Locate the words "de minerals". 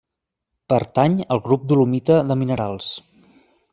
2.31-2.89